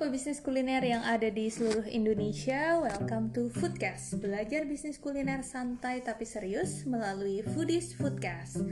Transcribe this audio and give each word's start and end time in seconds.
pebisnis 0.00 0.40
kuliner 0.40 0.80
yang 0.80 1.04
ada 1.04 1.28
di 1.28 1.52
seluruh 1.52 1.84
Indonesia, 1.84 2.80
welcome 2.80 3.28
to 3.36 3.52
Foodcast. 3.52 4.16
Belajar 4.16 4.64
bisnis 4.64 4.96
kuliner 4.96 5.44
santai 5.44 6.00
tapi 6.00 6.24
serius 6.24 6.88
melalui 6.88 7.44
Foodies 7.44 7.92
Foodcast. 8.00 8.64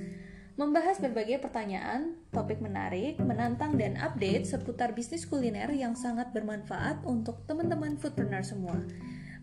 Membahas 0.56 0.96
berbagai 0.96 1.44
pertanyaan, 1.44 2.16
topik 2.32 2.64
menarik, 2.64 3.20
menantang 3.20 3.76
dan 3.76 4.00
update 4.00 4.48
seputar 4.48 4.96
bisnis 4.96 5.28
kuliner 5.28 5.68
yang 5.68 5.92
sangat 5.92 6.32
bermanfaat 6.32 7.04
untuk 7.04 7.44
teman-teman 7.44 8.00
foodpreneur 8.00 8.40
semua. 8.40 8.80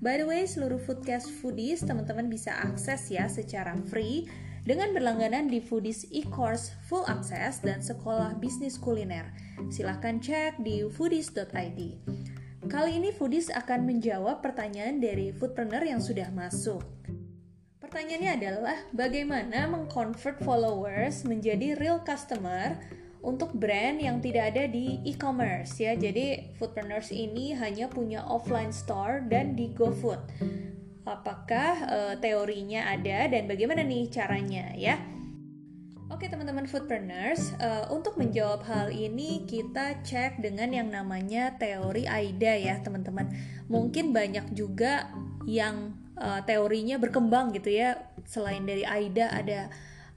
By 0.01 0.17
the 0.17 0.25
way, 0.25 0.41
seluruh 0.49 0.81
Foodcast 0.81 1.29
Foodies 1.37 1.85
teman-teman 1.85 2.33
bisa 2.33 2.65
akses 2.65 3.13
ya 3.13 3.29
secara 3.29 3.77
free 3.93 4.25
dengan 4.65 4.97
berlangganan 4.97 5.45
di 5.45 5.61
Foodies 5.61 6.09
e-course 6.09 6.73
full 6.89 7.05
access 7.05 7.61
dan 7.61 7.85
sekolah 7.85 8.33
bisnis 8.41 8.81
kuliner. 8.81 9.29
Silahkan 9.69 10.17
cek 10.17 10.57
di 10.65 10.81
foodies.id. 10.89 11.79
Kali 12.65 12.91
ini 12.97 13.13
Foodies 13.13 13.53
akan 13.53 13.85
menjawab 13.85 14.41
pertanyaan 14.41 14.97
dari 14.97 15.29
foodpreneur 15.29 15.85
yang 15.85 16.01
sudah 16.01 16.33
masuk. 16.33 16.81
Pertanyaannya 17.77 18.31
adalah 18.41 18.77
bagaimana 18.89 19.69
mengconvert 19.69 20.41
followers 20.41 21.21
menjadi 21.29 21.77
real 21.77 22.01
customer 22.01 22.73
untuk 23.21 23.53
brand 23.53 24.01
yang 24.01 24.17
tidak 24.17 24.57
ada 24.57 24.65
di 24.65 24.97
e-commerce 25.05 25.77
ya. 25.77 25.93
Jadi 25.93 26.57
foodpreneurs 26.57 27.13
ini 27.13 27.53
hanya 27.53 27.85
punya 27.85 28.25
offline 28.25 28.73
store 28.73 29.21
dan 29.29 29.53
di 29.53 29.69
GoFood 29.69 30.25
apakah 31.05 31.73
uh, 31.85 32.13
teorinya 32.17 32.89
ada 32.89 33.29
dan 33.29 33.45
bagaimana 33.45 33.85
nih 33.85 34.09
caranya 34.09 34.73
ya. 34.73 34.97
Oke 36.05 36.29
teman-teman 36.29 36.69
foodpreneurs, 36.69 37.57
uh, 37.57 37.89
untuk 37.89 38.13
menjawab 38.21 38.61
hal 38.69 38.93
ini 38.93 39.41
kita 39.49 40.05
cek 40.05 40.37
dengan 40.37 40.69
yang 40.69 40.89
namanya 40.93 41.57
teori 41.57 42.05
AIDA 42.05 42.53
ya 42.61 42.75
teman-teman. 42.81 43.33
Mungkin 43.65 44.13
banyak 44.13 44.53
juga 44.53 45.09
yang 45.49 45.97
uh, 46.21 46.45
teorinya 46.45 47.01
berkembang 47.01 47.57
gitu 47.57 47.73
ya. 47.73 48.05
Selain 48.21 48.61
dari 48.69 48.85
AIDA 48.85 49.33
ada 49.33 49.61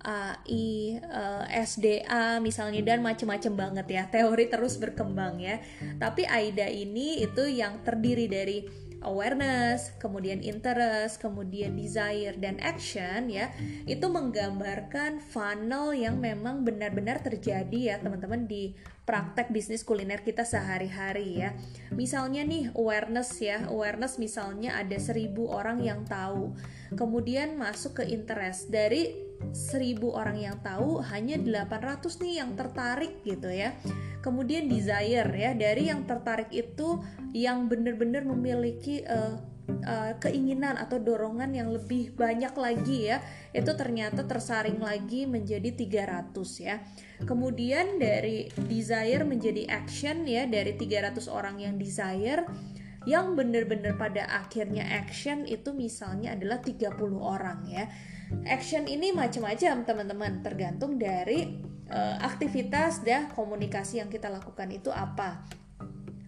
AI, 0.04 1.00
uh, 1.02 1.44
SDA 1.50 2.38
misalnya 2.44 2.84
dan 2.84 3.00
macem-macem 3.00 3.56
banget 3.56 3.86
ya. 3.88 4.02
Teori 4.12 4.44
terus 4.52 4.76
berkembang 4.76 5.40
ya. 5.40 5.56
Tapi 5.96 6.28
AIDA 6.28 6.68
ini 6.68 7.24
itu 7.24 7.48
yang 7.48 7.80
terdiri 7.80 8.28
dari 8.28 8.87
awareness, 9.02 9.94
kemudian 10.02 10.42
interest, 10.42 11.22
kemudian 11.22 11.78
desire 11.78 12.34
dan 12.38 12.58
action 12.58 13.30
ya, 13.30 13.54
itu 13.86 14.06
menggambarkan 14.10 15.22
funnel 15.22 15.94
yang 15.94 16.18
memang 16.18 16.66
benar-benar 16.66 17.22
terjadi 17.22 17.94
ya 17.94 17.96
teman-teman 18.02 18.50
di 18.50 18.74
praktek 19.06 19.48
bisnis 19.48 19.86
kuliner 19.86 20.20
kita 20.20 20.44
sehari-hari 20.44 21.40
ya. 21.40 21.56
Misalnya 21.94 22.44
nih 22.44 22.74
awareness 22.76 23.38
ya, 23.40 23.64
awareness 23.70 24.20
misalnya 24.20 24.76
ada 24.76 24.98
seribu 25.00 25.48
orang 25.48 25.80
yang 25.80 26.04
tahu, 26.04 26.52
kemudian 26.92 27.56
masuk 27.56 28.02
ke 28.02 28.04
interest 28.10 28.68
dari 28.68 29.27
seribu 29.54 30.12
orang 30.14 30.38
yang 30.38 30.56
tahu 30.60 31.00
hanya 31.08 31.38
800 31.38 32.04
nih 32.20 32.34
yang 32.42 32.50
tertarik 32.58 33.22
gitu 33.22 33.48
ya. 33.48 33.74
Kemudian 34.20 34.66
desire 34.66 35.30
ya 35.30 35.54
dari 35.54 35.88
yang 35.88 36.04
tertarik 36.04 36.50
itu 36.50 37.00
yang 37.32 37.70
benar-benar 37.70 38.26
memiliki 38.26 39.06
uh, 39.06 39.38
uh, 39.86 40.12
keinginan 40.18 40.76
atau 40.76 40.98
dorongan 40.98 41.54
yang 41.54 41.70
lebih 41.70 42.12
banyak 42.16 42.52
lagi 42.56 43.12
ya 43.12 43.22
itu 43.54 43.68
ternyata 43.76 44.24
tersaring 44.24 44.80
lagi 44.82 45.24
menjadi 45.24 45.70
300 45.72 46.34
ya. 46.64 46.82
Kemudian 47.24 47.98
dari 48.02 48.50
desire 48.68 49.22
menjadi 49.22 49.68
action 49.70 50.26
ya 50.26 50.44
dari 50.44 50.74
300 50.74 51.28
orang 51.30 51.62
yang 51.62 51.74
desire 51.78 52.44
yang 53.06 53.38
benar-benar 53.38 53.96
pada 53.96 54.26
akhirnya 54.28 54.84
action 54.84 55.48
itu 55.48 55.72
misalnya 55.72 56.36
adalah 56.36 56.60
30 56.60 56.92
orang 57.16 57.64
ya 57.64 57.88
action 58.44 58.84
ini 58.88 59.12
macam-macam 59.12 59.84
teman-teman. 59.84 60.32
Tergantung 60.44 60.96
dari 61.00 61.60
uh, 61.88 62.16
aktivitas 62.20 63.02
dan 63.04 63.32
komunikasi 63.32 64.00
yang 64.00 64.10
kita 64.12 64.28
lakukan 64.28 64.68
itu 64.72 64.92
apa. 64.92 65.44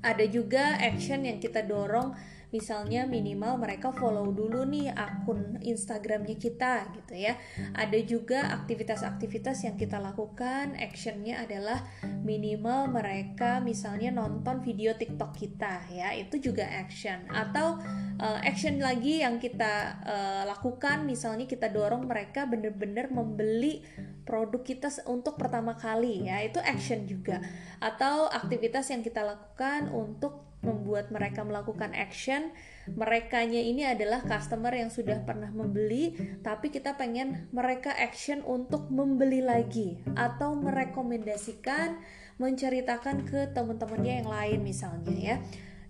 Ada 0.01 0.25
juga 0.33 0.81
action 0.81 1.29
yang 1.29 1.37
kita 1.37 1.61
dorong 1.65 2.17
misalnya 2.51 3.07
minimal 3.07 3.63
mereka 3.63 3.95
follow 3.95 4.31
dulu 4.35 4.67
nih 4.67 4.91
akun 4.91 5.63
Instagramnya 5.63 6.35
kita 6.35 6.91
gitu 6.99 7.15
ya. 7.15 7.39
Ada 7.75 7.99
juga 8.03 8.51
aktivitas-aktivitas 8.63 9.67
yang 9.67 9.79
kita 9.79 10.03
lakukan. 10.03 10.75
Actionnya 10.75 11.47
adalah 11.47 11.87
minimal 12.27 12.91
mereka 12.91 13.63
misalnya 13.63 14.11
nonton 14.11 14.63
video 14.63 14.95
TikTok 14.99 15.33
kita 15.39 15.87
ya. 15.95 16.11
Itu 16.15 16.43
juga 16.43 16.67
action. 16.67 17.31
Atau 17.31 17.79
uh, 18.19 18.39
action 18.43 18.83
lagi 18.83 19.23
yang 19.23 19.39
kita 19.39 20.03
uh, 20.03 20.43
lakukan. 20.51 21.07
Misalnya 21.07 21.47
kita 21.47 21.71
dorong 21.71 22.11
mereka 22.11 22.51
bener-bener 22.51 23.09
membeli 23.15 23.87
produk 24.27 24.63
kita 24.63 24.91
untuk 25.07 25.39
pertama 25.39 25.79
kali 25.79 26.27
ya. 26.27 26.43
Itu 26.43 26.59
action 26.59 27.07
juga. 27.07 27.39
Atau 27.79 28.27
aktivitas 28.27 28.91
yang 28.91 29.07
kita 29.07 29.23
lakukan 29.23 29.95
untuk 29.95 30.50
membuat 30.61 31.09
mereka 31.09 31.41
melakukan 31.41 31.97
action 31.97 32.53
merekanya 32.91 33.61
ini 33.61 33.89
adalah 33.89 34.21
customer 34.25 34.73
yang 34.77 34.93
sudah 34.93 35.25
pernah 35.25 35.49
membeli 35.49 36.17
tapi 36.45 36.69
kita 36.69 37.01
pengen 37.01 37.49
mereka 37.53 37.97
action 37.97 38.45
untuk 38.45 38.93
membeli 38.93 39.41
lagi 39.41 40.05
atau 40.15 40.53
merekomendasikan 40.59 41.97
menceritakan 42.41 43.29
ke 43.29 43.53
teman-temannya 43.53 44.25
yang 44.25 44.29
lain 44.33 44.61
misalnya 44.65 45.17
ya. 45.17 45.37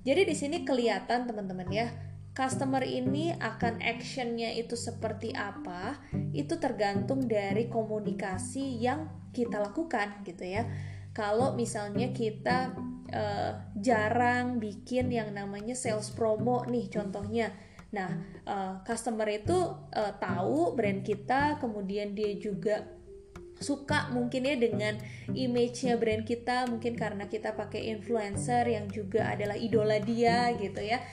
Jadi 0.02 0.26
di 0.26 0.34
sini 0.34 0.66
kelihatan 0.66 1.30
teman-teman 1.30 1.70
ya 1.70 1.94
customer 2.34 2.82
ini 2.82 3.34
akan 3.38 3.82
actionnya 3.82 4.54
itu 4.54 4.74
seperti 4.78 5.34
apa 5.34 5.98
itu 6.32 6.56
tergantung 6.58 7.26
dari 7.26 7.66
komunikasi 7.70 8.82
yang 8.82 9.06
kita 9.30 9.62
lakukan 9.62 10.26
gitu 10.26 10.42
ya. 10.42 10.66
Kalau 11.14 11.54
misalnya 11.54 12.10
kita 12.10 12.74
uh, 13.10 13.52
jarang 13.76 14.58
bikin 14.58 15.10
yang 15.12 15.34
namanya 15.34 15.74
sales 15.76 16.10
promo 16.10 16.64
nih 16.66 16.88
contohnya. 16.88 17.52
Nah, 17.90 18.10
uh, 18.46 18.74
customer 18.86 19.26
itu 19.26 19.54
uh, 19.94 20.14
tahu 20.18 20.78
brand 20.78 21.02
kita, 21.02 21.58
kemudian 21.58 22.14
dia 22.14 22.38
juga 22.38 22.86
suka 23.60 24.08
mungkin 24.16 24.48
ya 24.48 24.56
dengan 24.56 24.96
image-nya 25.36 26.00
brand 26.00 26.24
kita 26.24 26.64
mungkin 26.72 26.96
karena 26.96 27.28
kita 27.28 27.52
pakai 27.52 27.92
influencer 27.92 28.64
yang 28.64 28.88
juga 28.88 29.28
adalah 29.28 29.52
idola 29.52 30.00
dia 30.00 30.48
gitu 30.56 30.80
ya 30.80 31.04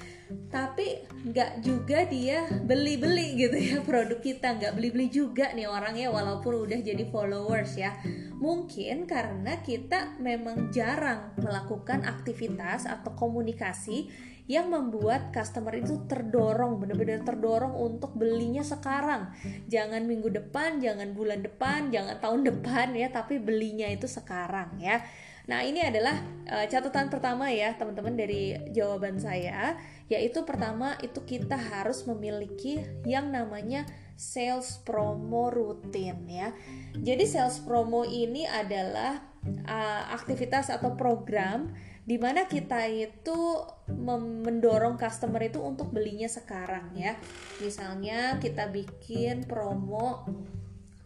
tapi 0.51 1.07
nggak 1.27 1.63
juga 1.63 2.03
dia 2.07 2.47
beli-beli 2.67 3.39
gitu 3.39 3.57
ya 3.57 3.77
produk 3.83 4.19
kita 4.19 4.59
nggak 4.59 4.73
beli-beli 4.75 5.07
juga 5.07 5.55
nih 5.55 5.67
orangnya 5.67 6.11
walaupun 6.11 6.67
udah 6.67 6.79
jadi 6.83 7.03
followers 7.07 7.79
ya 7.79 7.95
Mungkin 8.37 9.09
karena 9.09 9.65
kita 9.65 10.21
memang 10.21 10.69
jarang 10.69 11.33
melakukan 11.41 12.05
aktivitas 12.05 12.85
atau 12.85 13.17
komunikasi 13.17 14.13
yang 14.45 14.69
membuat 14.69 15.33
customer 15.33 15.73
itu 15.75 16.05
terdorong, 16.07 16.79
benar-benar 16.79 17.25
terdorong 17.25 17.73
untuk 17.75 18.13
belinya 18.13 18.61
sekarang. 18.61 19.33
Jangan 19.67 20.05
minggu 20.05 20.29
depan, 20.31 20.79
jangan 20.79 21.17
bulan 21.17 21.41
depan, 21.43 21.89
jangan 21.89 22.21
tahun 22.21 22.41
depan 22.47 22.95
ya, 22.95 23.09
tapi 23.09 23.41
belinya 23.41 23.89
itu 23.89 24.05
sekarang 24.05 24.79
ya. 24.79 25.01
Nah, 25.47 25.63
ini 25.63 25.79
adalah 25.79 26.19
uh, 26.51 26.67
catatan 26.67 27.07
pertama 27.07 27.47
ya, 27.47 27.71
teman-teman 27.79 28.19
dari 28.19 28.55
jawaban 28.75 29.15
saya, 29.15 29.79
yaitu 30.11 30.43
pertama 30.43 30.99
itu 30.99 31.23
kita 31.23 31.55
harus 31.55 32.03
memiliki 32.03 32.83
yang 33.07 33.31
namanya 33.31 33.87
sales 34.19 34.83
promo 34.83 35.47
rutin 35.47 36.27
ya. 36.27 36.51
Jadi 36.99 37.23
sales 37.23 37.63
promo 37.63 38.03
ini 38.03 38.43
adalah 38.43 39.23
uh, 39.63 40.03
aktivitas 40.11 40.67
atau 40.67 40.99
program 40.99 41.71
di 42.07 42.15
mana 42.15 42.47
kita 42.47 42.87
itu 42.87 43.67
mendorong 43.91 44.95
customer 44.95 45.43
itu 45.43 45.59
untuk 45.59 45.91
belinya 45.91 46.27
sekarang 46.27 46.95
ya. 46.95 47.15
Misalnya 47.59 48.39
kita 48.39 48.71
bikin 48.71 49.43
promo 49.43 50.23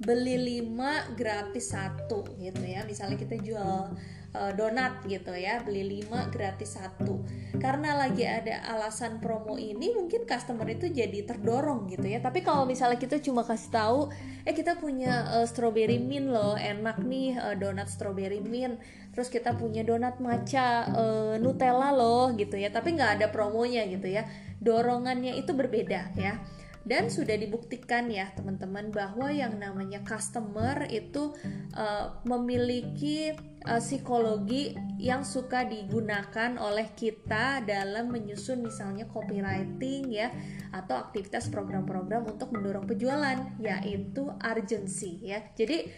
beli 0.02 0.66
5 0.66 1.18
gratis 1.18 1.74
satu 1.74 2.26
gitu 2.38 2.62
ya. 2.66 2.86
Misalnya 2.86 3.18
kita 3.18 3.38
jual 3.38 3.94
uh, 4.36 4.52
donat 4.56 5.04
gitu 5.08 5.36
ya 5.36 5.60
beli 5.64 6.04
5 6.04 6.32
gratis 6.32 6.80
satu. 6.80 7.24
Karena 7.60 7.96
lagi 7.96 8.24
ada 8.24 8.64
alasan 8.72 9.20
promo 9.20 9.60
ini 9.60 9.92
mungkin 9.92 10.24
customer 10.24 10.68
itu 10.72 10.88
jadi 10.88 11.28
terdorong 11.28 11.92
gitu 11.92 12.08
ya. 12.08 12.24
Tapi 12.24 12.44
kalau 12.44 12.64
misalnya 12.64 12.98
kita 13.00 13.20
cuma 13.20 13.44
kasih 13.44 13.72
tahu 13.72 14.00
eh 14.48 14.56
kita 14.56 14.80
punya 14.80 15.28
uh, 15.40 15.46
strawberry 15.46 16.02
mint 16.02 16.32
loh 16.32 16.56
enak 16.58 17.04
nih 17.04 17.36
uh, 17.38 17.56
donat 17.60 17.92
strawberry 17.92 18.40
mint. 18.40 18.80
Terus 19.12 19.28
kita 19.28 19.60
punya 19.60 19.84
donat 19.84 20.24
matcha 20.24 20.88
uh, 20.88 21.36
Nutella 21.36 21.92
loh 21.92 22.32
gitu 22.36 22.56
ya. 22.56 22.72
Tapi 22.72 22.96
nggak 22.96 23.20
ada 23.20 23.28
promonya 23.28 23.84
gitu 23.88 24.08
ya. 24.08 24.24
Dorongannya 24.64 25.36
itu 25.36 25.52
berbeda 25.52 26.16
ya. 26.16 26.40
Dan 26.82 27.14
sudah 27.14 27.38
dibuktikan 27.38 28.10
ya 28.10 28.34
teman-teman 28.34 28.90
bahwa 28.90 29.30
yang 29.30 29.54
namanya 29.62 30.02
customer 30.02 30.90
itu 30.90 31.30
uh, 31.78 32.18
memiliki 32.26 33.38
uh, 33.66 33.82
psikologi 33.82 34.74
yang 35.02 35.26
suka 35.26 35.66
digunakan 35.66 36.58
oleh 36.62 36.94
kita 36.94 37.66
dalam 37.66 38.14
menyusun 38.14 38.62
misalnya 38.62 39.10
copywriting 39.10 40.14
ya 40.14 40.30
atau 40.70 40.98
aktivitas 40.98 41.50
program-program 41.50 42.30
untuk 42.30 42.54
mendorong 42.54 42.86
penjualan 42.86 43.38
yaitu 43.58 44.30
urgency 44.40 45.22
ya. 45.22 45.42
Jadi 45.58 45.90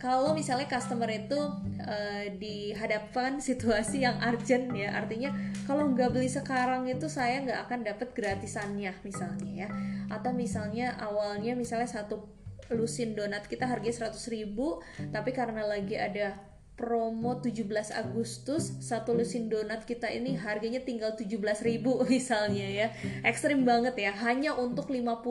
kalau 0.00 0.36
misalnya 0.36 0.68
customer 0.68 1.08
itu 1.08 1.38
uh, 1.80 2.24
dihadapkan 2.36 3.40
situasi 3.48 4.04
yang 4.04 4.20
urgent 4.20 4.72
ya 4.76 4.92
artinya 4.96 5.32
kalau 5.64 5.88
nggak 5.92 6.12
beli 6.12 6.28
sekarang 6.28 6.88
itu 6.88 7.08
saya 7.08 7.40
nggak 7.44 7.60
akan 7.68 7.80
dapat 7.84 8.08
gratisannya 8.12 8.92
misalnya 9.04 9.50
ya 9.66 9.68
atau 10.08 10.32
misalnya 10.32 10.96
awalnya 11.00 11.52
misalnya 11.52 11.88
satu 11.88 12.38
lusin 12.68 13.16
donat 13.16 13.48
kita 13.48 13.64
harganya 13.64 14.12
100 14.12 14.34
ribu 14.34 14.84
tapi 15.08 15.32
karena 15.32 15.64
lagi 15.64 15.96
ada 15.96 16.36
promo 16.78 17.42
17 17.42 17.66
Agustus 17.90 18.78
satu 18.78 19.10
lusin 19.10 19.50
donat 19.50 19.82
kita 19.82 20.06
ini 20.14 20.38
harganya 20.38 20.78
tinggal 20.78 21.18
17 21.18 21.34
ribu 21.66 21.98
misalnya 22.06 22.64
ya. 22.70 22.88
Ekstrim 23.26 23.66
banget 23.66 23.98
ya 23.98 24.14
hanya 24.22 24.54
untuk 24.54 24.94
50 24.94 25.26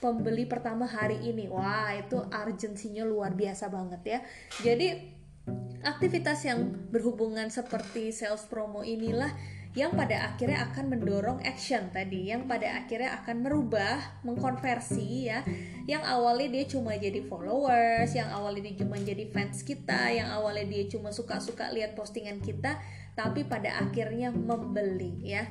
pembeli 0.00 0.48
pertama 0.48 0.88
hari 0.88 1.20
ini. 1.20 1.46
Wah 1.52 1.92
itu 1.92 2.16
urgensinya 2.16 3.04
luar 3.04 3.36
biasa 3.36 3.68
banget 3.68 4.00
ya. 4.02 4.18
Jadi 4.64 4.88
aktivitas 5.84 6.48
yang 6.48 6.88
berhubungan 6.88 7.52
seperti 7.52 8.10
sales 8.10 8.48
promo 8.48 8.80
inilah 8.80 9.30
yang 9.76 9.92
pada 9.92 10.32
akhirnya 10.32 10.64
akan 10.72 10.84
mendorong 10.88 11.38
action 11.44 11.92
tadi, 11.92 12.32
yang 12.32 12.48
pada 12.48 12.80
akhirnya 12.80 13.20
akan 13.22 13.44
merubah, 13.44 14.00
mengkonversi 14.24 15.28
ya, 15.28 15.44
yang 15.84 16.00
awalnya 16.04 16.48
dia 16.60 16.64
cuma 16.68 16.96
jadi 16.96 17.20
followers, 17.28 18.12
yang 18.16 18.32
awalnya 18.32 18.72
dia 18.72 18.84
cuma 18.84 18.96
jadi 18.96 19.24
fans 19.28 19.62
kita, 19.62 20.12
yang 20.12 20.28
awalnya 20.32 20.66
dia 20.66 20.84
cuma 20.88 21.12
suka-suka 21.12 21.68
lihat 21.72 21.92
postingan 21.92 22.40
kita, 22.40 22.80
tapi 23.18 23.42
pada 23.42 23.82
akhirnya 23.82 24.30
membeli 24.30 25.26
ya. 25.26 25.50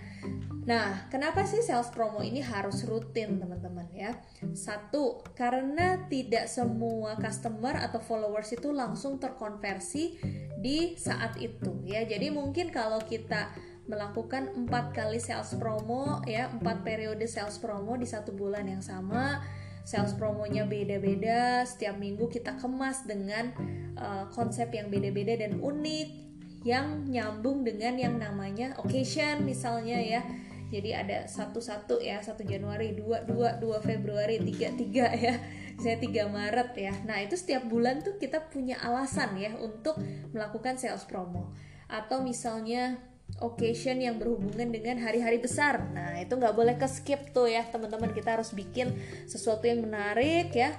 Nah, 0.67 1.07
kenapa 1.07 1.47
sih 1.47 1.63
sales 1.63 1.87
promo 1.91 2.19
ini 2.19 2.43
harus 2.43 2.83
rutin 2.83 3.39
teman-teman 3.39 3.87
ya? 3.95 4.19
Satu, 4.51 5.23
karena 5.31 6.07
tidak 6.11 6.51
semua 6.51 7.15
customer 7.15 7.75
atau 7.79 8.03
followers 8.03 8.51
itu 8.51 8.75
langsung 8.75 9.15
terkonversi 9.15 10.19
di 10.59 10.99
saat 10.99 11.39
itu 11.39 11.71
ya. 11.87 12.03
Jadi 12.03 12.31
mungkin 12.35 12.67
kalau 12.71 12.99
kita 12.99 13.47
melakukan 13.87 14.51
empat 14.53 14.91
kali 14.91 15.17
sales 15.17 15.55
promo 15.55 16.19
ya 16.27 16.51
empat 16.51 16.83
periode 16.83 17.23
sales 17.25 17.55
promo 17.57 17.95
di 17.95 18.05
satu 18.05 18.35
bulan 18.35 18.67
yang 18.67 18.83
sama. 18.83 19.41
Sales 19.87 20.11
promonya 20.19 20.67
beda-beda 20.67 21.63
setiap 21.63 21.95
minggu 21.95 22.27
kita 22.27 22.59
kemas 22.59 23.07
dengan 23.07 23.55
uh, 23.95 24.27
konsep 24.35 24.67
yang 24.75 24.91
beda-beda 24.91 25.39
dan 25.39 25.63
unik 25.63 26.27
yang 26.67 27.07
nyambung 27.07 27.63
dengan 27.63 27.95
yang 27.95 28.19
namanya 28.19 28.75
occasion 28.75 29.47
misalnya 29.47 29.95
ya. 29.95 30.21
Jadi 30.67 30.91
ada 30.91 31.23
satu-satu 31.23 32.03
ya 32.03 32.19
satu 32.19 32.43
Januari 32.43 32.99
dua 32.99 33.23
dua 33.23 33.55
dua 33.55 33.79
Februari 33.79 34.43
tiga 34.43 34.75
tiga 34.75 35.07
ya. 35.15 35.39
Saya 35.79 35.95
tiga 35.95 36.27
Maret 36.27 36.75
ya. 36.75 36.91
Nah 37.07 37.23
itu 37.23 37.39
setiap 37.39 37.63
bulan 37.71 38.03
tuh 38.03 38.19
kita 38.19 38.51
punya 38.51 38.75
alasan 38.83 39.39
ya 39.39 39.55
untuk 39.55 39.95
melakukan 40.35 40.75
sales 40.75 41.07
promo. 41.07 41.55
Atau 41.87 42.27
misalnya 42.27 42.99
occasion 43.37 44.01
yang 44.01 44.17
berhubungan 44.17 44.73
dengan 44.73 44.97
hari-hari 44.97 45.37
besar. 45.37 45.93
Nah, 45.93 46.17
itu 46.17 46.33
nggak 46.33 46.55
boleh 46.57 46.75
ke 46.79 46.87
skip 46.89 47.35
tuh 47.35 47.45
ya, 47.45 47.67
teman-teman. 47.69 48.15
Kita 48.15 48.39
harus 48.39 48.55
bikin 48.55 48.97
sesuatu 49.29 49.69
yang 49.69 49.85
menarik 49.85 50.49
ya, 50.55 50.73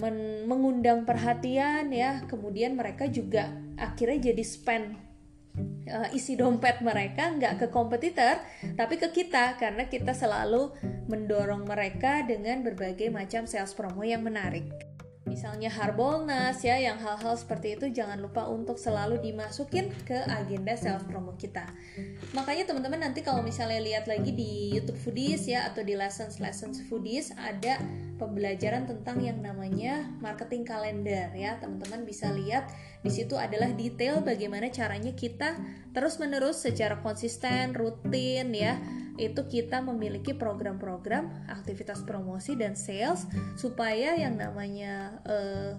men 0.00 0.48
mengundang 0.50 1.06
perhatian 1.06 1.94
ya. 1.94 2.26
Kemudian 2.26 2.74
mereka 2.74 3.06
juga 3.06 3.54
akhirnya 3.78 4.32
jadi 4.32 4.42
spend 4.42 4.98
uh, 5.86 6.08
isi 6.10 6.34
dompet 6.34 6.82
mereka 6.82 7.30
nggak 7.38 7.54
ke 7.62 7.66
kompetitor, 7.70 8.42
tapi 8.74 8.98
ke 8.98 9.12
kita 9.14 9.54
karena 9.60 9.86
kita 9.86 10.10
selalu 10.16 10.74
mendorong 11.06 11.68
mereka 11.68 12.26
dengan 12.26 12.66
berbagai 12.66 13.12
macam 13.14 13.46
sales 13.46 13.76
promo 13.76 14.02
yang 14.02 14.26
menarik 14.26 14.91
misalnya 15.32 15.72
Harbolnas 15.72 16.60
ya 16.60 16.76
yang 16.76 17.00
hal-hal 17.00 17.32
seperti 17.40 17.80
itu 17.80 17.88
jangan 17.88 18.20
lupa 18.20 18.44
untuk 18.52 18.76
selalu 18.76 19.16
dimasukin 19.24 19.88
ke 20.04 20.20
agenda 20.28 20.76
sales 20.76 21.08
promo 21.08 21.32
kita. 21.40 21.64
Makanya 22.36 22.68
teman-teman 22.68 23.00
nanti 23.08 23.24
kalau 23.24 23.40
misalnya 23.40 23.80
lihat 23.80 24.04
lagi 24.04 24.36
di 24.36 24.76
YouTube 24.76 25.00
Foodies 25.00 25.48
ya 25.48 25.72
atau 25.72 25.80
di 25.80 25.96
lessons 25.96 26.36
lessons 26.36 26.84
Foodies 26.84 27.32
ada 27.32 27.80
pembelajaran 28.20 28.84
tentang 28.84 29.24
yang 29.24 29.40
namanya 29.40 30.12
marketing 30.20 30.68
kalender 30.68 31.32
ya. 31.32 31.56
Teman-teman 31.56 32.04
bisa 32.04 32.28
lihat 32.28 32.68
di 33.02 33.10
situ 33.10 33.34
adalah 33.34 33.74
detail 33.74 34.22
bagaimana 34.22 34.70
caranya 34.70 35.10
kita 35.12 35.58
terus 35.90 36.22
menerus 36.22 36.62
secara 36.62 37.02
konsisten 37.02 37.74
rutin 37.74 38.54
ya. 38.54 38.78
Itu 39.20 39.44
kita 39.44 39.84
memiliki 39.84 40.32
program-program 40.32 41.50
aktivitas 41.50 42.00
promosi 42.06 42.56
dan 42.56 42.78
sales 42.78 43.28
supaya 43.60 44.16
yang 44.16 44.40
namanya 44.40 45.20
uh, 45.28 45.76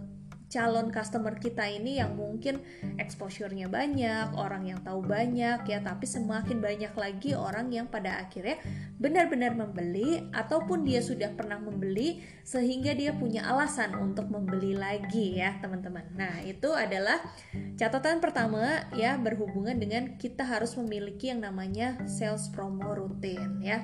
calon 0.54 0.94
customer 0.94 1.34
kita 1.42 1.66
ini 1.66 1.98
yang 1.98 2.14
mungkin 2.14 2.62
exposure-nya 3.02 3.66
banyak, 3.66 4.38
orang 4.38 4.70
yang 4.70 4.86
tahu 4.86 5.02
banyak 5.02 5.66
ya, 5.66 5.82
tapi 5.82 6.06
semakin 6.06 6.62
banyak 6.62 6.94
lagi 6.94 7.34
orang 7.34 7.74
yang 7.74 7.90
pada 7.90 8.22
akhirnya 8.22 8.62
benar-benar 9.02 9.58
membeli 9.58 10.30
ataupun 10.30 10.86
dia 10.86 11.02
sudah 11.02 11.34
pernah 11.34 11.58
membeli 11.58 12.22
sehingga 12.46 12.94
dia 12.94 13.18
punya 13.18 13.50
alasan 13.50 13.98
untuk 13.98 14.30
membeli 14.30 14.78
lagi 14.78 15.42
ya, 15.42 15.58
teman-teman. 15.58 16.06
Nah, 16.14 16.46
itu 16.46 16.70
adalah 16.70 17.18
catatan 17.74 18.22
pertama 18.22 18.86
ya 18.94 19.18
berhubungan 19.18 19.82
dengan 19.82 20.22
kita 20.22 20.46
harus 20.46 20.78
memiliki 20.78 21.34
yang 21.34 21.42
namanya 21.42 21.98
sales 22.06 22.54
promo 22.54 22.94
rutin 22.94 23.58
ya. 23.58 23.82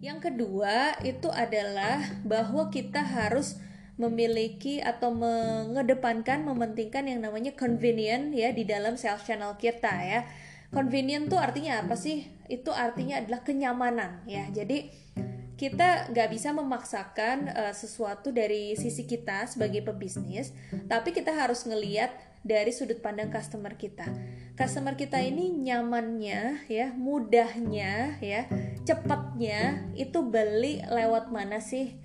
Yang 0.00 0.32
kedua 0.32 0.96
itu 1.04 1.28
adalah 1.28 2.00
bahwa 2.24 2.72
kita 2.72 3.04
harus 3.04 3.60
memiliki 4.00 4.80
atau 4.80 5.12
mengedepankan 5.12 6.48
mementingkan 6.48 7.04
yang 7.04 7.20
namanya 7.20 7.52
convenient 7.52 8.32
ya 8.32 8.48
di 8.56 8.64
dalam 8.64 8.96
sales 8.96 9.20
channel 9.28 9.60
kita 9.60 9.92
ya. 10.00 10.24
Convenient 10.72 11.28
tuh 11.28 11.36
artinya 11.36 11.84
apa 11.84 11.98
sih? 11.98 12.24
Itu 12.48 12.72
artinya 12.72 13.20
adalah 13.20 13.44
kenyamanan 13.44 14.24
ya. 14.24 14.48
Jadi 14.48 14.88
kita 15.60 16.08
nggak 16.16 16.28
bisa 16.32 16.56
memaksakan 16.56 17.52
uh, 17.52 17.74
sesuatu 17.76 18.32
dari 18.32 18.72
sisi 18.80 19.04
kita 19.04 19.44
sebagai 19.44 19.84
pebisnis, 19.84 20.56
tapi 20.88 21.12
kita 21.12 21.36
harus 21.36 21.68
ngeliat 21.68 22.08
dari 22.40 22.72
sudut 22.72 23.04
pandang 23.04 23.28
customer 23.28 23.76
kita. 23.76 24.08
Customer 24.56 24.96
kita 24.96 25.20
ini 25.20 25.52
nyamannya 25.52 26.64
ya, 26.64 26.96
mudahnya 26.96 28.16
ya, 28.24 28.48
cepatnya 28.88 29.92
itu 30.00 30.24
beli 30.24 30.80
lewat 30.88 31.28
mana 31.28 31.60
sih? 31.60 32.00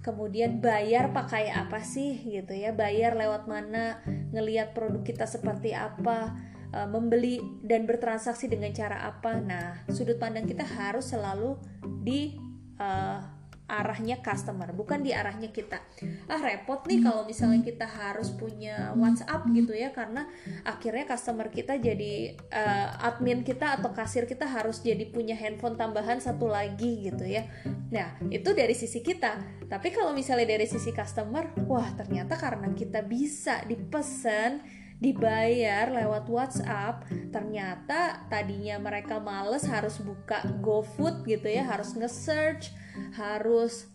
Kemudian 0.00 0.64
bayar 0.64 1.12
pakai 1.12 1.52
apa 1.52 1.80
sih 1.84 2.20
gitu 2.24 2.56
ya? 2.56 2.72
Bayar 2.72 3.16
lewat 3.16 3.48
mana? 3.48 4.00
Ngelihat 4.32 4.72
produk 4.72 5.04
kita 5.04 5.28
seperti 5.28 5.76
apa? 5.76 6.36
Uh, 6.70 6.86
membeli 6.86 7.42
dan 7.66 7.82
bertransaksi 7.84 8.46
dengan 8.46 8.70
cara 8.70 9.08
apa? 9.08 9.42
Nah 9.42 9.82
sudut 9.90 10.16
pandang 10.22 10.46
kita 10.46 10.62
harus 10.62 11.10
selalu 11.10 11.58
di 12.00 12.38
uh, 12.78 13.39
arahnya 13.70 14.18
customer 14.18 14.74
bukan 14.74 15.06
di 15.06 15.14
arahnya 15.14 15.54
kita. 15.54 15.78
Ah 16.26 16.42
repot 16.42 16.82
nih 16.90 17.06
kalau 17.06 17.22
misalnya 17.22 17.62
kita 17.62 17.86
harus 17.86 18.34
punya 18.34 18.90
WhatsApp 18.98 19.46
gitu 19.54 19.70
ya 19.70 19.94
karena 19.94 20.26
akhirnya 20.66 21.06
customer 21.06 21.46
kita 21.54 21.78
jadi 21.78 22.34
uh, 22.50 23.06
admin 23.06 23.46
kita 23.46 23.78
atau 23.78 23.94
kasir 23.94 24.26
kita 24.26 24.50
harus 24.50 24.82
jadi 24.82 25.06
punya 25.06 25.38
handphone 25.38 25.78
tambahan 25.78 26.18
satu 26.18 26.50
lagi 26.50 27.06
gitu 27.06 27.22
ya. 27.22 27.46
Nah 27.94 28.18
itu 28.34 28.50
dari 28.50 28.74
sisi 28.74 28.98
kita. 28.98 29.62
Tapi 29.70 29.94
kalau 29.94 30.10
misalnya 30.10 30.58
dari 30.58 30.66
sisi 30.66 30.90
customer 30.90 31.54
wah 31.70 31.86
ternyata 31.94 32.34
karena 32.34 32.74
kita 32.74 33.06
bisa 33.06 33.62
dipesan 33.62 34.80
dibayar 35.00 35.88
lewat 35.88 36.28
WhatsApp 36.28 37.08
ternyata 37.32 38.28
tadinya 38.28 38.76
mereka 38.76 39.16
males 39.16 39.64
harus 39.64 39.96
buka 39.96 40.44
GoFood 40.60 41.24
gitu 41.24 41.48
ya 41.48 41.64
harus 41.64 41.96
nge-search 41.96 42.68
harus 43.14 43.88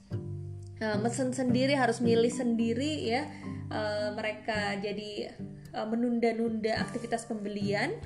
uh, 0.82 0.98
mesen 1.00 1.32
sendiri 1.32 1.76
harus 1.76 2.00
milih 2.04 2.32
sendiri 2.32 3.10
ya. 3.10 3.24
Uh, 3.66 4.14
mereka 4.14 4.78
jadi 4.78 5.34
uh, 5.74 5.88
menunda-nunda 5.90 6.78
aktivitas 6.80 7.26
pembelian. 7.26 7.98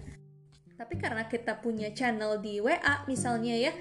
Tapi 0.79 0.95
karena 0.95 1.27
kita 1.27 1.59
punya 1.59 1.91
channel 1.91 2.39
di 2.39 2.63
WA 2.63 3.03
misalnya 3.03 3.51
ya 3.51 3.73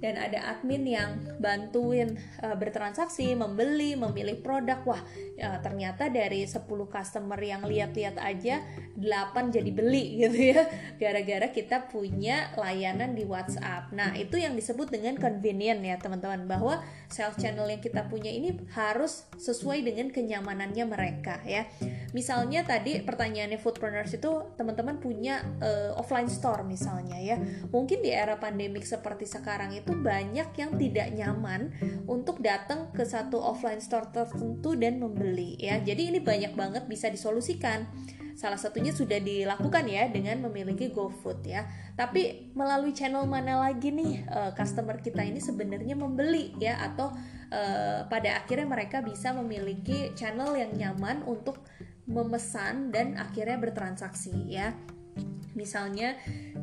dan 0.00 0.16
ada 0.16 0.56
admin 0.56 0.84
yang 0.88 1.10
bantuin 1.38 2.16
uh, 2.40 2.56
bertransaksi, 2.56 3.36
membeli, 3.36 3.94
memilih 3.94 4.40
produk. 4.40 4.80
Wah, 4.88 5.00
ya, 5.36 5.60
ternyata 5.60 6.08
dari 6.08 6.48
10 6.48 6.64
customer 6.88 7.36
yang 7.36 7.62
lihat-lihat 7.68 8.16
aja 8.16 8.64
8 8.96 9.54
jadi 9.54 9.70
beli 9.70 10.04
gitu 10.26 10.38
ya. 10.56 10.64
Gara-gara 10.96 11.52
kita 11.52 11.88
punya 11.92 12.50
layanan 12.56 13.12
di 13.12 13.28
WhatsApp. 13.28 13.92
Nah, 13.92 14.16
itu 14.16 14.40
yang 14.40 14.56
disebut 14.56 14.88
dengan 14.88 15.20
convenient 15.20 15.84
ya, 15.84 16.00
teman-teman, 16.00 16.48
bahwa 16.48 16.80
sales 17.12 17.36
channel 17.36 17.68
yang 17.68 17.84
kita 17.84 18.08
punya 18.08 18.32
ini 18.32 18.56
harus 18.72 19.28
sesuai 19.36 19.84
dengan 19.84 20.08
kenyamanannya 20.08 20.84
mereka 20.88 21.42
ya. 21.44 21.68
Misalnya 22.16 22.62
tadi 22.62 23.02
pertanyaannya 23.02 23.58
foodpreneurs 23.58 24.14
itu 24.14 24.30
teman-teman 24.54 25.02
punya 25.02 25.42
uh, 25.60 25.98
offline 25.98 26.30
store 26.30 26.62
misalnya 26.62 27.18
ya. 27.18 27.36
Mungkin 27.70 28.00
di 28.00 28.14
era 28.14 28.38
pandemik 28.38 28.86
seperti 28.86 29.26
sekarang 29.26 29.74
itu 29.74 29.89
banyak 29.98 30.54
yang 30.54 30.72
tidak 30.78 31.08
nyaman 31.14 31.74
untuk 32.06 32.38
datang 32.38 32.94
ke 32.94 33.02
satu 33.02 33.42
offline 33.42 33.82
store 33.82 34.08
tertentu 34.14 34.78
dan 34.78 35.02
membeli 35.02 35.58
ya. 35.58 35.82
Jadi 35.82 36.14
ini 36.14 36.18
banyak 36.22 36.54
banget 36.54 36.86
bisa 36.86 37.10
disolusikan. 37.10 37.90
Salah 38.38 38.56
satunya 38.56 38.88
sudah 38.88 39.20
dilakukan 39.20 39.84
ya 39.84 40.08
dengan 40.08 40.40
memiliki 40.48 40.88
GoFood 40.88 41.44
ya. 41.44 41.68
Tapi 41.92 42.52
melalui 42.56 42.96
channel 42.96 43.28
mana 43.28 43.60
lagi 43.60 43.92
nih 43.92 44.24
uh, 44.32 44.56
customer 44.56 44.96
kita 44.96 45.20
ini 45.20 45.42
sebenarnya 45.44 45.92
membeli 45.92 46.56
ya 46.56 46.80
atau 46.80 47.12
uh, 47.52 48.08
pada 48.08 48.40
akhirnya 48.40 48.64
mereka 48.64 49.04
bisa 49.04 49.36
memiliki 49.36 50.16
channel 50.16 50.56
yang 50.56 50.72
nyaman 50.72 51.20
untuk 51.28 51.60
memesan 52.08 52.88
dan 52.90 53.20
akhirnya 53.20 53.60
bertransaksi 53.60 54.32
ya. 54.48 54.72
Misalnya 55.54 56.14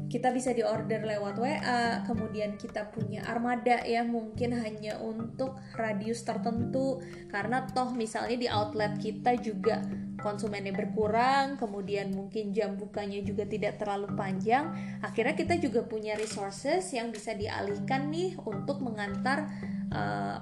kita 0.07 0.31
bisa 0.31 0.55
diorder 0.55 1.03
lewat 1.03 1.35
WA, 1.35 2.07
kemudian 2.07 2.55
kita 2.55 2.87
punya 2.91 3.27
armada 3.27 3.83
ya 3.83 4.07
mungkin 4.07 4.55
hanya 4.55 4.97
untuk 5.03 5.59
radius 5.75 6.23
tertentu. 6.23 7.03
Karena 7.27 7.67
toh 7.67 7.91
misalnya 7.91 8.37
di 8.39 8.47
outlet 8.47 8.95
kita 8.99 9.35
juga 9.39 9.83
konsumennya 10.17 10.73
berkurang, 10.73 11.61
kemudian 11.61 12.09
mungkin 12.11 12.49
jam 12.51 12.73
bukanya 12.75 13.21
juga 13.21 13.45
tidak 13.45 13.77
terlalu 13.77 14.09
panjang, 14.17 14.73
akhirnya 15.05 15.37
kita 15.37 15.55
juga 15.61 15.85
punya 15.85 16.17
resources 16.17 16.89
yang 16.91 17.13
bisa 17.13 17.37
dialihkan 17.37 18.09
nih 18.09 18.33
untuk 18.41 18.81
mengantar 18.81 19.47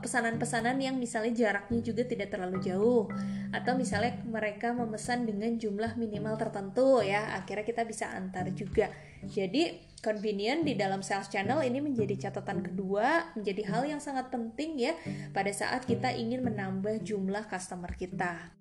pesanan-pesanan 0.02 0.78
uh, 0.78 0.84
yang 0.92 0.96
misalnya 0.96 1.34
jaraknya 1.34 1.80
juga 1.82 2.04
tidak 2.06 2.34
terlalu 2.34 2.62
jauh. 2.62 3.10
Atau 3.56 3.76
misalnya 3.80 4.20
mereka 4.26 4.76
memesan 4.76 5.26
dengan 5.26 5.56
jumlah 5.56 5.96
minimal 5.96 6.36
tertentu 6.38 7.02
ya. 7.02 7.36
Akhirnya 7.38 7.66
kita 7.66 7.84
bisa 7.88 8.12
antar 8.12 8.50
juga. 8.52 8.92
Jadi 9.26 9.82
convenient 10.06 10.62
di 10.62 10.78
dalam 10.78 11.02
sales 11.02 11.32
channel 11.34 11.66
ini 11.66 11.82
menjadi 11.82 12.30
catatan 12.30 12.62
kedua 12.62 13.34
menjadi 13.34 13.66
hal 13.66 13.90
yang 13.90 13.98
sangat 13.98 14.30
penting 14.30 14.78
ya 14.78 14.94
pada 15.34 15.50
saat 15.50 15.90
kita 15.90 16.14
ingin 16.14 16.46
menambah 16.46 17.02
jumlah 17.02 17.50
customer 17.50 17.90
kita. 17.98 18.54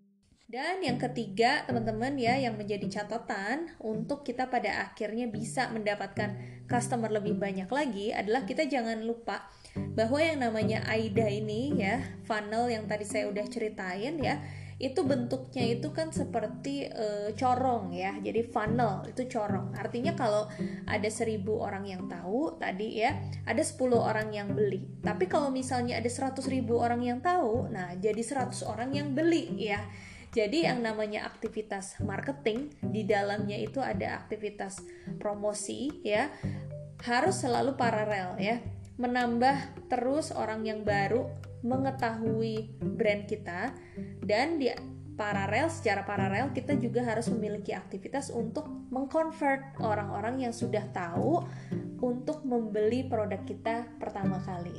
Dan 0.45 0.85
yang 0.85 1.01
ketiga, 1.01 1.65
teman-teman 1.67 2.15
ya, 2.21 2.37
yang 2.37 2.55
menjadi 2.55 2.87
catatan 3.03 3.75
untuk 3.81 4.23
kita 4.23 4.47
pada 4.53 4.87
akhirnya 4.87 5.27
bisa 5.27 5.73
mendapatkan 5.73 6.37
customer 6.71 7.11
lebih 7.11 7.35
banyak 7.35 7.67
lagi 7.67 8.13
adalah 8.13 8.45
kita 8.47 8.69
jangan 8.69 9.03
lupa 9.03 9.49
bahwa 9.75 10.19
yang 10.23 10.39
namanya 10.43 10.83
AIDA 10.87 11.27
ini 11.31 11.79
ya 11.79 12.03
funnel 12.27 12.71
yang 12.71 12.87
tadi 12.87 13.07
saya 13.07 13.31
udah 13.31 13.47
ceritain 13.47 14.19
ya 14.23 14.39
itu 14.83 15.07
bentuknya 15.07 15.71
itu 15.71 15.95
kan 15.95 16.11
seperti 16.11 16.91
e, 16.91 17.31
corong 17.39 17.95
ya. 17.95 18.19
Jadi 18.19 18.43
funnel 18.43 19.07
itu 19.07 19.31
corong. 19.31 19.71
Artinya 19.79 20.19
kalau 20.19 20.51
ada 20.91 21.07
seribu 21.07 21.63
orang 21.63 21.87
yang 21.87 22.11
tahu 22.11 22.59
tadi 22.59 22.99
ya 23.07 23.15
ada 23.47 23.63
10 23.63 23.95
orang 23.95 24.35
yang 24.35 24.51
beli. 24.51 24.83
Tapi 24.99 25.31
kalau 25.31 25.55
misalnya 25.55 26.03
ada 26.03 26.11
100 26.11 26.43
ribu 26.51 26.83
orang 26.83 27.07
yang 27.07 27.23
tahu 27.23 27.71
nah 27.71 27.95
jadi 27.95 28.19
100 28.19 28.67
orang 28.67 28.91
yang 28.91 29.15
beli 29.15 29.55
ya. 29.63 29.79
Jadi 30.35 30.67
yang 30.67 30.83
namanya 30.83 31.31
aktivitas 31.31 32.03
marketing 32.03 32.75
di 32.83 33.07
dalamnya 33.07 33.55
itu 33.55 33.79
ada 33.79 34.19
aktivitas 34.19 34.83
promosi 35.23 36.03
ya 36.03 36.27
harus 37.07 37.39
selalu 37.39 37.79
paralel 37.79 38.35
ya 38.43 38.59
menambah 38.95 39.89
terus 39.91 40.31
orang 40.31 40.63
yang 40.63 40.87
baru 40.87 41.27
mengetahui 41.65 42.77
brand 42.79 43.25
kita 43.25 43.73
dan 44.23 44.61
di 44.61 44.69
paralel 45.15 45.71
secara 45.71 46.03
paralel 46.03 46.51
kita 46.51 46.75
juga 46.75 47.07
harus 47.07 47.31
memiliki 47.31 47.71
aktivitas 47.71 48.35
untuk 48.35 48.67
mengconvert 48.91 49.79
orang-orang 49.79 50.45
yang 50.47 50.55
sudah 50.55 50.83
tahu 50.91 51.43
untuk 52.03 52.43
membeli 52.45 53.07
produk 53.07 53.41
kita 53.47 53.89
pertama 53.97 54.43
kali. 54.43 54.75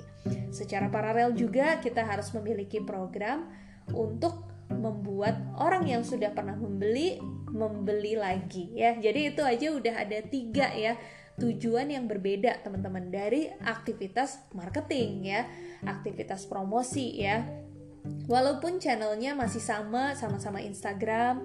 Secara 0.52 0.92
paralel 0.92 1.34
juga 1.34 1.80
kita 1.80 2.04
harus 2.06 2.30
memiliki 2.36 2.84
program 2.84 3.50
untuk 3.96 4.46
membuat 4.70 5.40
orang 5.58 5.88
yang 5.88 6.04
sudah 6.04 6.34
pernah 6.36 6.58
membeli 6.58 7.18
membeli 7.50 8.20
lagi 8.20 8.76
ya. 8.76 8.94
Jadi 9.00 9.34
itu 9.34 9.42
aja 9.42 9.72
udah 9.72 9.96
ada 10.04 10.20
tiga 10.28 10.68
ya 10.76 11.00
tujuan 11.36 11.92
yang 11.92 12.08
berbeda 12.08 12.64
teman-teman 12.64 13.12
dari 13.12 13.52
aktivitas 13.64 14.48
marketing 14.56 15.28
ya, 15.28 15.42
aktivitas 15.84 16.48
promosi 16.48 17.20
ya. 17.20 17.44
Walaupun 18.30 18.78
channelnya 18.78 19.34
masih 19.34 19.60
sama, 19.60 20.14
sama-sama 20.14 20.62
Instagram, 20.62 21.42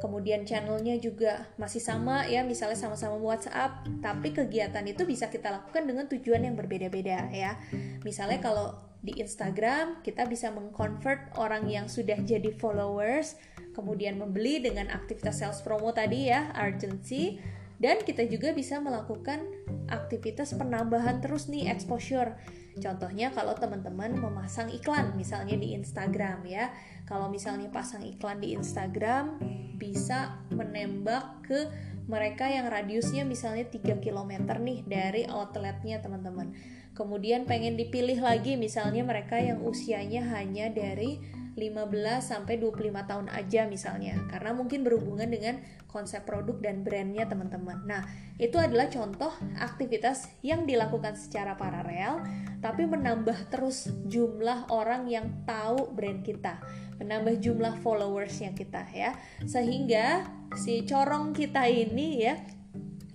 kemudian 0.00 0.48
channelnya 0.48 0.96
juga 0.96 1.52
masih 1.60 1.84
sama 1.84 2.24
ya, 2.24 2.42
misalnya 2.42 2.80
sama-sama 2.80 3.20
WhatsApp, 3.20 3.84
tapi 4.00 4.32
kegiatan 4.32 4.82
itu 4.88 5.04
bisa 5.04 5.28
kita 5.28 5.52
lakukan 5.52 5.84
dengan 5.84 6.08
tujuan 6.08 6.48
yang 6.48 6.56
berbeda-beda 6.56 7.28
ya. 7.28 7.60
Misalnya 8.02 8.40
kalau 8.40 8.72
di 8.98 9.14
Instagram 9.20 10.02
kita 10.02 10.26
bisa 10.26 10.50
mengconvert 10.50 11.38
orang 11.38 11.70
yang 11.70 11.86
sudah 11.86 12.18
jadi 12.24 12.50
followers, 12.56 13.36
kemudian 13.76 14.18
membeli 14.18 14.58
dengan 14.64 14.90
aktivitas 14.90 15.44
sales 15.44 15.60
promo 15.62 15.92
tadi 15.94 16.32
ya, 16.32 16.50
urgency 16.56 17.38
dan 17.78 18.02
kita 18.02 18.26
juga 18.26 18.50
bisa 18.50 18.82
melakukan 18.82 19.46
aktivitas 19.86 20.54
penambahan 20.58 21.22
terus 21.22 21.46
nih 21.46 21.70
exposure. 21.70 22.34
Contohnya 22.78 23.34
kalau 23.34 23.54
teman-teman 23.58 24.18
memasang 24.18 24.70
iklan 24.70 25.14
misalnya 25.18 25.58
di 25.58 25.74
Instagram 25.74 26.46
ya. 26.46 26.70
Kalau 27.06 27.30
misalnya 27.30 27.70
pasang 27.70 28.04
iklan 28.06 28.38
di 28.38 28.54
Instagram 28.54 29.38
bisa 29.78 30.42
menembak 30.50 31.46
ke 31.46 31.70
mereka 32.10 32.48
yang 32.50 32.66
radiusnya 32.66 33.22
misalnya 33.22 33.68
3 33.68 34.00
km 34.00 34.32
nih 34.58 34.82
dari 34.86 35.22
outletnya 35.30 36.02
teman-teman. 36.02 36.54
Kemudian 36.98 37.46
pengen 37.46 37.78
dipilih 37.78 38.18
lagi 38.18 38.58
misalnya 38.58 39.06
mereka 39.06 39.38
yang 39.38 39.62
usianya 39.62 40.26
hanya 40.34 40.66
dari 40.66 41.22
15 41.58 42.22
sampai 42.22 42.62
25 42.62 43.10
tahun 43.10 43.26
aja 43.34 43.66
misalnya 43.66 44.14
karena 44.30 44.54
mungkin 44.54 44.86
berhubungan 44.86 45.26
dengan 45.26 45.58
konsep 45.90 46.22
produk 46.22 46.54
dan 46.62 46.86
brandnya 46.86 47.26
teman-teman. 47.26 47.82
Nah, 47.82 48.06
itu 48.38 48.54
adalah 48.60 48.86
contoh 48.86 49.34
aktivitas 49.58 50.30
yang 50.46 50.68
dilakukan 50.68 51.18
secara 51.18 51.58
paralel 51.58 52.22
tapi 52.62 52.86
menambah 52.86 53.50
terus 53.50 53.90
jumlah 54.06 54.70
orang 54.70 55.10
yang 55.10 55.42
tahu 55.42 55.90
brand 55.90 56.22
kita, 56.22 56.62
menambah 57.02 57.42
jumlah 57.42 57.80
followers 57.82 58.38
yang 58.38 58.54
kita 58.54 58.86
ya. 58.94 59.18
Sehingga 59.42 60.28
si 60.54 60.86
corong 60.86 61.34
kita 61.34 61.66
ini 61.66 62.22
ya 62.22 62.38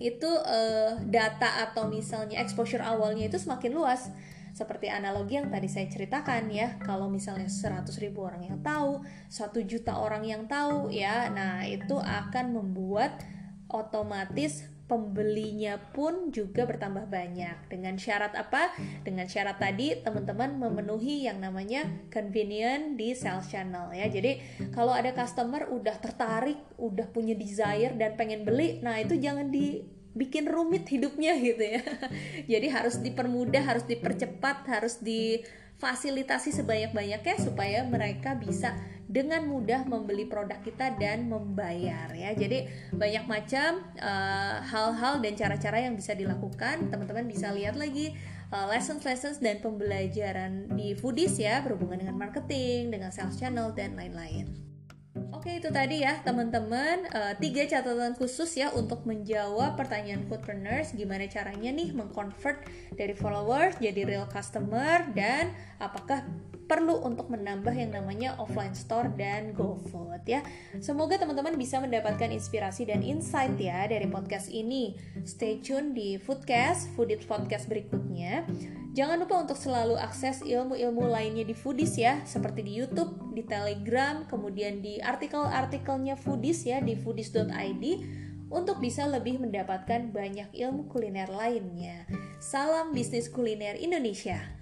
itu 0.02 0.26
uh, 0.26 1.00
data 1.06 1.64
atau 1.70 1.86
misalnya 1.86 2.42
exposure 2.42 2.82
awalnya 2.82 3.30
itu 3.30 3.38
semakin 3.38 3.72
luas 3.72 4.10
seperti 4.54 4.86
analogi 4.86 5.34
yang 5.34 5.50
tadi 5.50 5.66
saya 5.66 5.90
ceritakan 5.90 6.46
ya, 6.48 6.78
kalau 6.78 7.10
misalnya 7.10 7.50
100 7.50 7.90
ribu 7.98 8.22
orang 8.22 8.46
yang 8.46 8.62
tahu, 8.62 9.02
1 9.26 9.50
juta 9.66 9.98
orang 9.98 10.22
yang 10.22 10.46
tahu 10.46 10.94
ya, 10.94 11.26
nah 11.34 11.66
itu 11.66 11.98
akan 11.98 12.54
membuat 12.54 13.18
otomatis 13.66 14.70
pembelinya 14.84 15.80
pun 15.80 16.28
juga 16.28 16.68
bertambah 16.68 17.08
banyak. 17.08 17.72
Dengan 17.72 17.96
syarat 17.96 18.36
apa? 18.36 18.76
Dengan 19.02 19.24
syarat 19.24 19.56
tadi 19.56 19.96
teman-teman 20.04 20.60
memenuhi 20.60 21.24
yang 21.24 21.40
namanya 21.40 21.88
convenient 22.12 23.00
di 23.00 23.16
sales 23.16 23.48
channel 23.48 23.90
ya. 23.96 24.06
Jadi 24.06 24.38
kalau 24.76 24.92
ada 24.92 25.10
customer 25.16 25.66
udah 25.72 25.96
tertarik, 25.98 26.60
udah 26.76 27.08
punya 27.10 27.32
desire 27.32 27.96
dan 27.96 28.14
pengen 28.14 28.44
beli, 28.44 28.84
nah 28.84 29.00
itu 29.00 29.16
jangan 29.16 29.48
di 29.48 29.93
bikin 30.14 30.46
rumit 30.46 30.86
hidupnya 30.86 31.34
gitu 31.36 31.60
ya. 31.60 31.82
Jadi 32.56 32.66
harus 32.70 32.96
dipermudah, 33.02 33.62
harus 33.66 33.84
dipercepat, 33.84 34.64
harus 34.70 35.02
difasilitasi 35.02 36.54
sebanyak-banyaknya 36.54 37.36
supaya 37.42 37.82
mereka 37.84 38.38
bisa 38.38 38.78
dengan 39.04 39.44
mudah 39.44 39.84
membeli 39.84 40.24
produk 40.24 40.56
kita 40.64 40.96
dan 40.96 41.28
membayar 41.28 42.08
ya. 42.16 42.32
Jadi 42.32 42.70
banyak 42.94 43.24
macam 43.28 43.84
eh, 44.00 44.56
hal-hal 44.64 45.14
uh, 45.18 45.22
dan 45.22 45.34
cara-cara 45.36 45.84
yang 45.84 45.94
bisa 45.98 46.16
dilakukan. 46.16 46.88
Teman-teman 46.88 47.28
bisa 47.28 47.52
lihat 47.52 47.76
lagi 47.76 48.16
uh, 48.48 48.66
lessons-lessons 48.70 49.44
dan 49.44 49.60
pembelajaran 49.60 50.72
di 50.72 50.96
Foodies 50.96 51.36
ya 51.36 51.60
berhubungan 51.60 52.00
dengan 52.00 52.16
marketing, 52.16 52.94
dengan 52.94 53.12
sales 53.12 53.36
channel 53.36 53.76
dan 53.76 53.98
lain-lain. 53.98 54.63
Oke 55.44 55.60
itu 55.60 55.68
tadi 55.68 56.00
ya 56.00 56.24
teman-teman 56.24 57.04
uh, 57.12 57.36
tiga 57.36 57.68
catatan 57.68 58.16
khusus 58.16 58.48
ya 58.56 58.72
untuk 58.72 59.04
menjawab 59.04 59.76
pertanyaan 59.76 60.24
foodpreneurs 60.24 60.96
gimana 60.96 61.28
caranya 61.28 61.68
nih 61.68 61.92
mengconvert 61.92 62.64
dari 62.96 63.12
followers 63.12 63.76
jadi 63.76 64.08
real 64.08 64.24
customer 64.24 65.04
dan 65.12 65.52
apakah 65.76 66.24
perlu 66.64 66.96
untuk 67.04 67.28
menambah 67.28 67.76
yang 67.76 67.92
namanya 67.92 68.40
offline 68.40 68.72
store 68.72 69.12
dan 69.20 69.52
GoFood 69.52 70.24
ya. 70.24 70.40
Semoga 70.80 71.20
teman-teman 71.20 71.60
bisa 71.60 71.76
mendapatkan 71.76 72.32
inspirasi 72.32 72.88
dan 72.88 73.04
insight 73.04 73.52
ya 73.60 73.84
dari 73.84 74.08
podcast 74.08 74.48
ini. 74.48 74.96
Stay 75.28 75.60
tune 75.60 75.92
di 75.92 76.16
Foodcast, 76.16 76.96
Foodit 76.96 77.20
Podcast 77.28 77.68
berikutnya. 77.68 78.48
Jangan 78.94 79.26
lupa 79.26 79.42
untuk 79.42 79.58
selalu 79.58 79.98
akses 79.98 80.46
ilmu-ilmu 80.46 81.10
lainnya 81.10 81.42
di 81.42 81.50
Foodies 81.50 81.98
ya, 81.98 82.22
seperti 82.22 82.62
di 82.62 82.78
YouTube, 82.78 83.34
di 83.34 83.42
Telegram, 83.42 84.22
kemudian 84.30 84.78
di 84.78 85.02
artikel-artikelnya 85.02 86.14
Foodies 86.14 86.62
ya 86.62 86.78
di 86.78 86.94
foodies.id 86.94 87.84
untuk 88.54 88.78
bisa 88.78 89.10
lebih 89.10 89.42
mendapatkan 89.42 90.14
banyak 90.14 90.46
ilmu 90.54 90.86
kuliner 90.86 91.26
lainnya. 91.26 92.06
Salam 92.38 92.94
bisnis 92.94 93.26
kuliner 93.26 93.74
Indonesia. 93.82 94.53